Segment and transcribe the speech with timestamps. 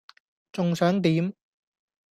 [0.51, 1.31] 仲想點?